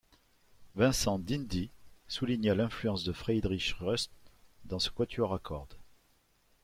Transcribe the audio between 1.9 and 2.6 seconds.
souligna